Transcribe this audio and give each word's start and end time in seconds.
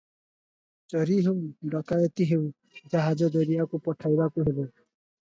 ଚୋରି 0.93 1.17
ହେଉ, 1.25 1.33
ଡକାଏତି 1.73 2.27
ହେଉ, 2.29 2.45
ଜାହାଜ 2.93 3.29
ଦରିଆକୁ 3.35 3.81
ପଠାଇବାକୁ 3.89 4.47
ହେବ। 4.49 4.57